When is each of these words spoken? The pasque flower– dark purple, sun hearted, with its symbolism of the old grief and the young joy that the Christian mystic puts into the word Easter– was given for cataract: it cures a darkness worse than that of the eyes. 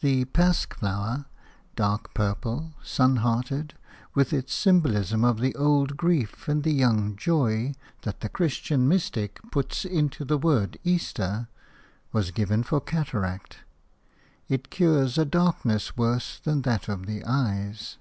The 0.00 0.24
pasque 0.24 0.74
flower– 0.74 1.26
dark 1.76 2.12
purple, 2.12 2.72
sun 2.82 3.14
hearted, 3.18 3.74
with 4.12 4.32
its 4.32 4.52
symbolism 4.52 5.24
of 5.24 5.38
the 5.38 5.54
old 5.54 5.96
grief 5.96 6.48
and 6.48 6.64
the 6.64 6.72
young 6.72 7.14
joy 7.14 7.74
that 8.02 8.18
the 8.18 8.28
Christian 8.28 8.88
mystic 8.88 9.38
puts 9.52 9.84
into 9.84 10.24
the 10.24 10.36
word 10.36 10.80
Easter– 10.82 11.46
was 12.12 12.32
given 12.32 12.64
for 12.64 12.80
cataract: 12.80 13.58
it 14.48 14.68
cures 14.70 15.16
a 15.16 15.24
darkness 15.24 15.96
worse 15.96 16.40
than 16.40 16.62
that 16.62 16.88
of 16.88 17.06
the 17.06 17.24
eyes. 17.24 17.98